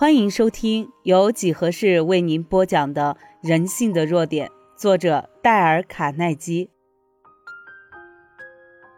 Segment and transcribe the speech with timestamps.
[0.00, 6.70] 欢迎收听由几何式为您播讲的《人性的弱点》，作者戴尔·卡耐基。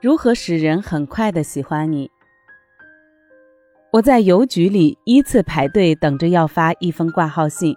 [0.01, 2.09] 如何使人很快的喜欢你？
[3.95, 7.75] 我在邮局里依次排队等着要发一封挂号信，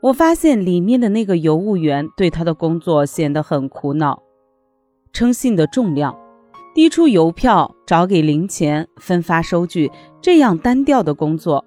[0.00, 4.22] 我发现里面的那个邮务员对他的工作显得很苦恼，
[5.12, 6.16] 称信的重量、
[6.72, 9.90] 递出邮票、找给零钱、分发收据
[10.22, 11.64] 这样单调的工作。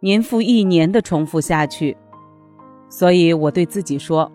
[0.00, 1.96] 年复一年的重复下去，
[2.88, 4.32] 所以我对自己说：“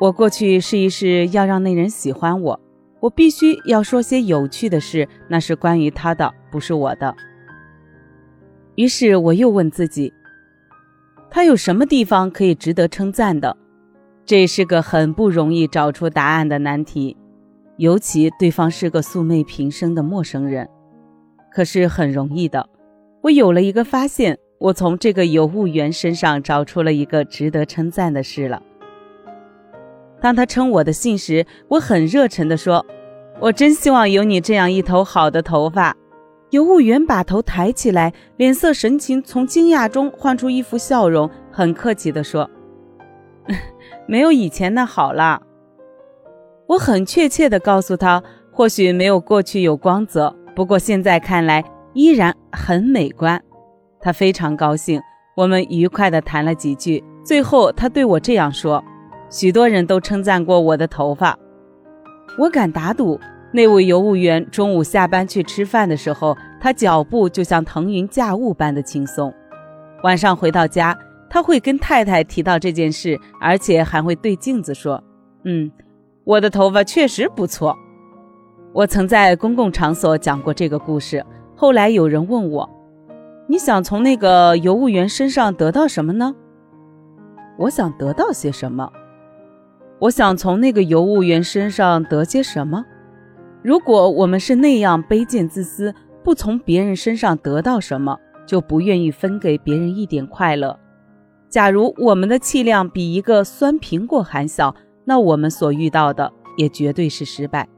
[0.00, 2.60] 我过去试一试，要让那人喜欢我，
[2.98, 7.14] 我必须要说些有趣的事，那是关于他的，不是我的。”
[8.74, 10.12] 于是我又问自己
[11.30, 13.56] ：“他有什么地方可以值得称赞的？”
[14.26, 17.16] 这是个很不容易找出答案的难题，
[17.76, 20.68] 尤其对方是个素昧平生的陌生人。
[21.52, 22.68] 可是很容易的，
[23.22, 24.38] 我有了一个发现。
[24.62, 28.62] 我从这个邮务员身上找出了一个值得称赞的事了。
[30.20, 32.86] 当他称我的信时，我很热忱地说
[33.42, 35.96] ：“我真希望有你这样一头好的头发。”
[36.50, 42.48] 邮务员把头抬起来，脸色神情从惊讶中换出一副笑容，很客气地说
[44.06, 45.42] ：“没有以前那好了。”
[46.68, 51.64] 我很确切地告诉他：“或许没有过去有光泽，不过现在看来
[51.94, 53.42] 依然很美观。”
[54.02, 55.00] 他非常高兴，
[55.36, 57.02] 我们愉快地谈了几句。
[57.24, 58.82] 最后，他对我这样说
[59.30, 61.38] ：“许多人都称赞过我的头发。
[62.36, 63.20] 我敢打赌，
[63.52, 69.32] 那位邮务员中午下班去吃饭的时候，他脚步就像腾云驾雾般的轻松。
[70.02, 70.98] 晚上回到家，
[71.30, 75.00] 他会跟太太提到这件事，而且还会对镜子说
[75.46, 75.70] ：‘嗯，
[76.24, 77.78] 我的头发确实不错。’
[78.74, 81.24] 我曾在公共场所讲过这个故事。
[81.54, 82.68] 后来有人问我。”
[83.48, 86.34] 你想从那个邮务员身上得到什么呢？
[87.58, 88.90] 我想得到些什么？
[89.98, 92.84] 我想从那个邮务员身上得些什么？
[93.62, 95.94] 如果我们是那样卑贱自私，
[96.24, 100.78] 不从别人身上得到什么，就不愿意分给别人一点快乐。
[101.48, 107.68] 假如我们的气量比一个酸苹果还小，那我们所遇到的也绝对是失败。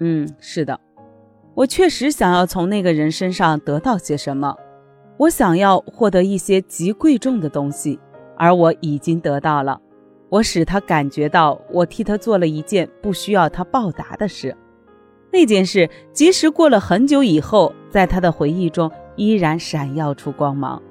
[0.00, 0.80] 嗯，是的，
[1.54, 4.56] 我确实想要从那个人身上得到些什么。
[5.20, 8.00] 我想要获得一些极贵重的东西，
[8.38, 9.78] 而我已经得到了。
[10.30, 14.56] 我使他感觉到我替他做了一件不需要他报答的事。
[15.30, 20.82] 那件事，即使过了很久以后，在他的回忆中依然闪耀出光芒。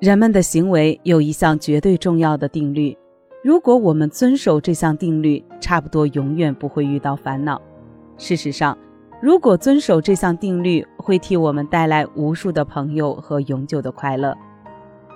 [0.00, 2.98] 人们的行为有一项绝对重要的定律，
[3.44, 7.62] 如果我们遵守这项定律，差不多永远不会遇到烦恼。
[8.18, 8.76] 事实上。
[9.22, 14.36] 如果遵守这项定律，会替我们带来无数的朋友和永久的快乐。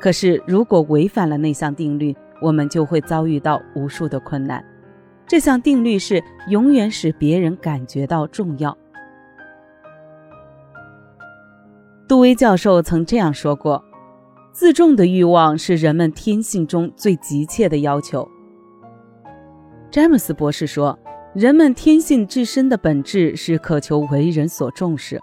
[0.01, 4.65] 可是，如果违反了那项定律，我们就会遭遇到无数的困难。
[5.27, 8.77] 这项定律是永远使别人感觉到重要。
[12.07, 13.85] 杜威教授曾这样说过
[14.53, 18.27] ：“自重的欲望是人们天性中最急切的要求。”
[19.91, 20.99] 詹姆斯博士说。
[21.35, 25.21] 人们天性至深的本质是渴求为人所重视。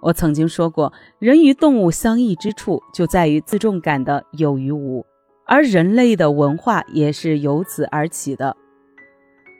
[0.00, 5.04] 我曾经说过，人与动物相异之处就在于自重感的有与无，
[5.44, 8.56] 而人类的文化也是由此而起的。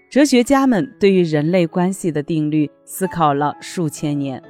[0.09, 4.41] 哲学家们对于人类关系的定律思考了数千年，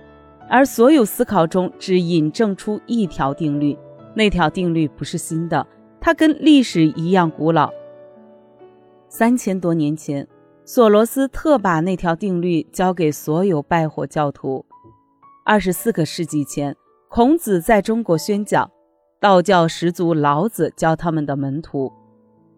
[0.50, 3.76] 而所有思考中只引证出一条定律，
[4.14, 5.66] 那条定律不是新的，
[5.98, 7.70] 它跟历史一样古老。
[9.08, 10.28] 三千多年前。
[10.74, 14.64] 索罗斯特把那条定律交给所有拜火教徒。
[15.44, 16.74] 二十四个世纪前，
[17.10, 18.70] 孔子在中国宣讲，
[19.20, 21.92] 道教始祖老子教他们的门徒。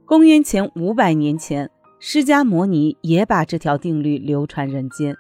[0.05, 5.17] 公元前五百年前，释迦牟尼也把这条定律流传人间。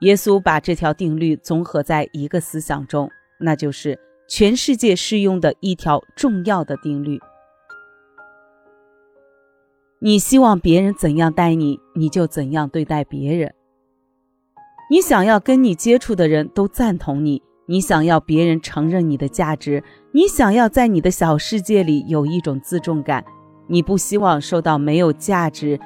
[0.00, 3.08] 耶稣把这条定律综合在一个思想中，
[3.38, 3.96] 那就是
[4.28, 7.20] 全世界适用的一条重要的定律。
[10.06, 13.54] 你希望别人怎样待你，你就怎样对待别人。
[14.90, 23.24] 你想要跟你接触的人都赞同你，你想要别人承认你的价值，你想要在你的小世界里有一种自重感，
[23.66, 25.80] 你不希望受到没有价值、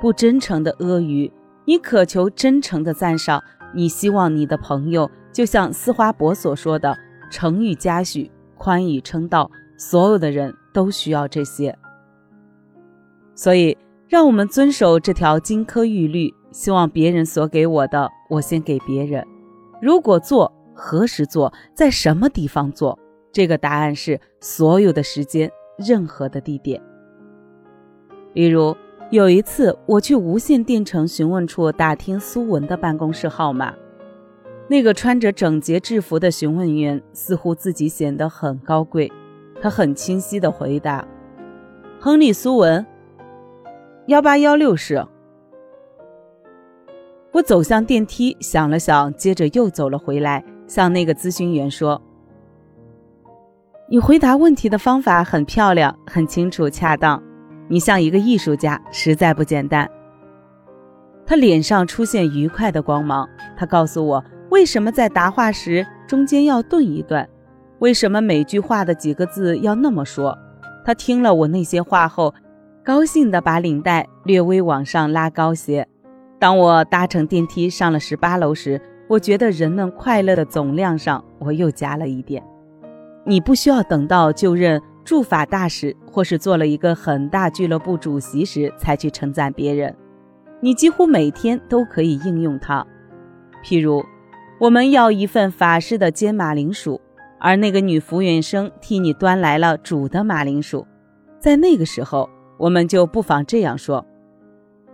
[0.00, 1.30] 不真诚的阿谀，
[1.66, 3.40] 你渴求真诚的赞赏，
[3.72, 6.98] 你希望你的朋友就像斯花伯所说的
[7.30, 8.28] “诚与嘉许，
[8.58, 9.48] 宽以称道”，
[9.78, 11.78] 所有的人都需要这些。
[13.36, 13.78] 所以，
[14.08, 16.34] 让我们遵守这条金科玉律。
[16.52, 19.22] 希望别人所给我的，我先给别人。
[19.82, 22.98] 如果做，何时做，在什么地方做，
[23.30, 26.80] 这个答案是所有的时间，任何的地点。
[28.32, 28.74] 例如，
[29.10, 33.74] 有一次我去无线电城询问处打听苏文的办公室号码，
[34.66, 39.12] 那个穿着整洁制服的询问员似乎自己显得很高贵，
[39.60, 41.06] 他很清晰地回答
[42.00, 42.86] ：“亨利·苏文，
[44.06, 45.04] 幺八幺六室。”
[47.32, 52.00] 我走向电梯，想了想，接着又走了回来，向那个咨询员说。
[53.88, 57.22] 你回答问题的方法很漂亮，很清楚、恰当。
[57.68, 59.90] 你像一个艺术家，实在不简单。
[61.26, 63.28] 他脸上出现愉快的光芒。
[63.56, 67.28] 他告诉我，为什么在答话时中间要顿一顿，
[67.80, 70.36] 为什么每句话的几个字要那么说。
[70.84, 72.32] 他听了我那些话后，
[72.86, 75.84] 高兴地把领带略微往上拉高些。
[76.38, 82.40] 当我搭乘电梯上了十八楼时，我觉得人们快乐的总量上，我又加了一点。
[83.24, 89.92] 你不需要等到就任驻法大使或是做了一个很大俱乐部主席时才去称赞别人，
[90.60, 92.86] 你几乎每天都可以应用它。
[93.64, 94.04] 譬如，
[94.60, 97.00] 我们要一份法式的煎马铃薯，
[97.40, 100.86] 而那个女服务员生替你端来了煮的马铃薯，
[101.40, 104.04] 在那个时候，我们就不妨这样说：“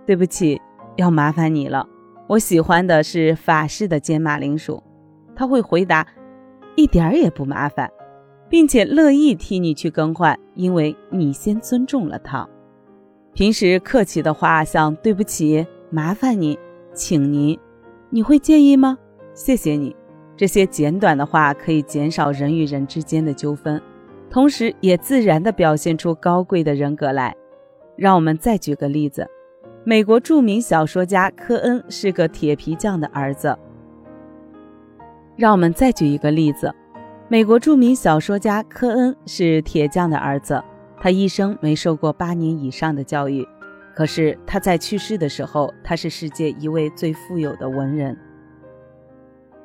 [0.06, 0.61] 对不起，
[0.97, 1.88] 要麻烦你了，
[2.29, 4.82] 我喜欢的是法式的煎马铃薯。”
[5.35, 6.06] 他会回答
[6.76, 7.91] ：“一点儿也不麻烦。”
[8.49, 12.47] 并且乐意替你去更换，因为你先尊重了他。
[13.32, 16.58] 平时客气的话，像“对不起”“麻烦你
[16.93, 17.58] ”“请您”，
[18.11, 18.99] 你会介意吗？
[19.32, 19.97] 谢谢你。
[20.37, 23.81] 这些简短的话可以减少人与人之间的纠纷，
[24.29, 27.35] 同时也自然地表现出高贵的人格来。
[27.97, 29.29] 让我们再举个例子：
[29.85, 33.56] 美国著名小说家科恩是个铁皮匠的儿子。
[35.37, 36.75] 让我们再举一个例子。
[37.29, 40.62] 美国著名小说家科恩是铁匠的儿子，
[41.00, 43.47] 他一生没受过八年以上的教育，
[43.94, 48.15] 可是他在去世的时候，他是世界一位最富有的文人。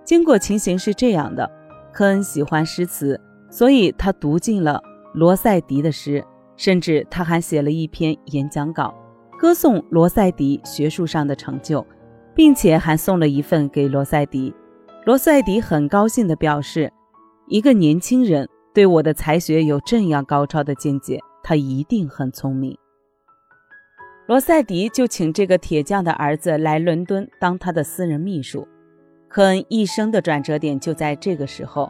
[0.06, 1.52] 经过情形是这样的：
[1.92, 3.20] 科恩喜欢诗词，
[3.50, 4.82] 所以他读尽了
[5.14, 6.24] 罗塞迪的诗，
[6.58, 8.94] 甚至他还写了一篇演讲稿，
[9.40, 11.86] 歌颂罗塞迪学术上的成就，
[12.36, 14.54] 并且还送了一份给罗塞迪。
[15.06, 16.92] 罗塞迪很高兴地表示。
[17.50, 22.78] 一个年轻人对我的才学有这样高超的见解，他一定很聪明。
[24.28, 28.68] 罗塞迪就请这个铁匠的儿子来伦敦当他的私人秘书。
[29.30, 31.90] 科恩一生的转折点就在这个时候，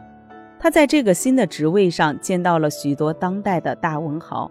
[0.60, 4.48] 他在这个新的职位上见到了许多当代的大文豪，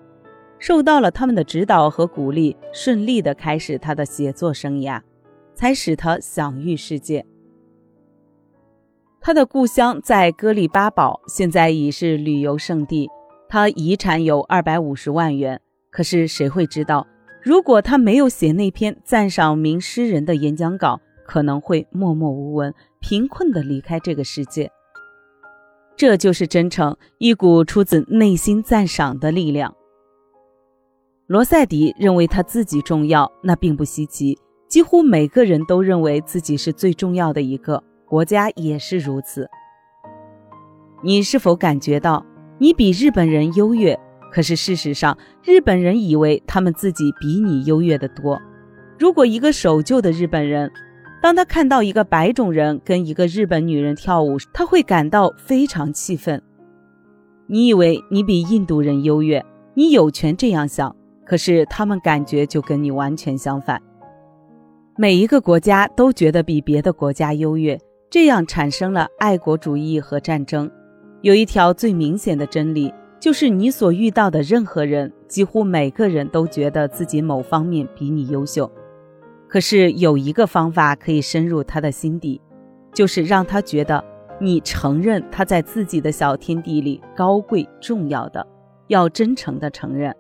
[0.60, 5.02] 受到了他们的指导和鼓励，顺利的开始他的写作生涯，
[5.54, 7.26] 才使他享誉世界。
[9.20, 13.10] 他的故乡在戈利巴堡，现在已是旅游胜地。
[13.50, 17.06] 他遗产有二百五十万元，可是谁会知道，
[17.42, 24.72] 如果他没有写那篇赞赏名诗人的演讲稿，可能会默默无闻、贫困地离开这个世界。
[25.96, 29.74] 这就是真诚，一股出自内心赞赏的力量。
[31.28, 34.38] 罗塞迪认为他自己重要，那并不稀奇。
[34.70, 37.84] 几乎每个人都认为自己是最重要的一个。
[38.06, 39.46] 国家也是如此。
[41.04, 42.26] 你是否感觉到
[42.58, 44.00] 你比日本人优越？
[44.32, 48.42] 可是事实上，日本人以为他们自己比你优越的多。
[48.98, 50.72] 如果一个守旧的日本人，
[51.22, 56.42] 当他看到一个白种人跟一个日本女人跳舞，他会感到非常气愤。
[57.48, 60.96] 你以为你比印度人优越，你有权这样想。
[61.28, 63.82] 可是他们感觉就跟你完全相反。
[64.96, 67.78] 每一个国家都觉得比别的国家优越。
[68.10, 70.72] 这样产生了爱国主义和战争。
[71.22, 78.72] 有一条最明显的真理，就是你所遇到的任何人，几乎每个人都觉得自己某方面比你优秀。
[79.50, 82.40] 可是有一个方法可以深入他的心底，
[82.94, 84.02] 就是让他觉得
[84.40, 88.48] 你承认他在自己的小天地里高贵重要的，
[88.88, 90.16] 要真诚的承认。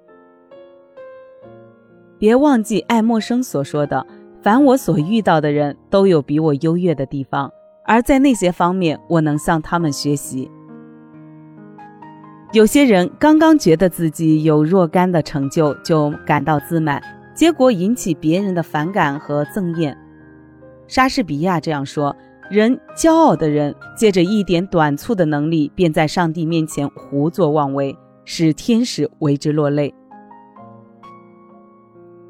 [2.19, 4.05] 别忘记爱默生所说的
[4.41, 7.51] ：“凡我所遇到的人都有比我优越的地方。”
[7.85, 10.49] 而在那些方面，我能向他们学习。
[12.53, 17.01] 有些人刚刚觉得自己有若干的成就，就感到自满，
[17.35, 19.97] 结果引起别人的反感和憎厌。
[20.87, 22.15] 莎士比亚这样说
[22.49, 29.93] ：“人骄傲的人，借着一点短促的能力，便在上帝面前胡作妄为，使天使为之落泪。”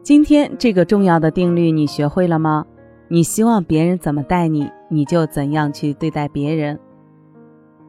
[0.08, 2.66] 今天这个重要的定律，你学会了吗？
[3.10, 4.72] 你希望别人怎么待你？
[4.90, 6.80] 你就怎样去对待别人。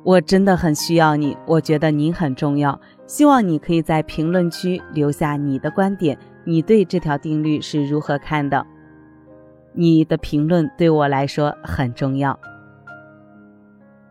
[0.02, 2.80] 我真的很需要你，我觉得你很重要。
[3.06, 8.66] 希望你可以在评论区留下你的观点，你对这条定律是如何看的？
[9.72, 12.36] 你的评论对我来说很重要。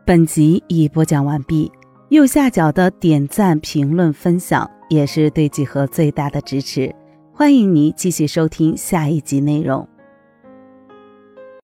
[0.06, 1.70] 本集已播讲完毕，
[2.08, 6.96] 右下角的点赞、评论、分享也是对几何最大的支持。
[7.38, 9.88] 欢迎您继续收听下一集内容。